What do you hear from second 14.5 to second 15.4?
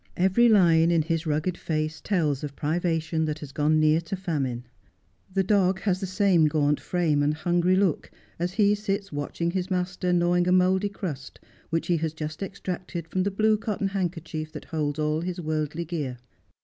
that holds all his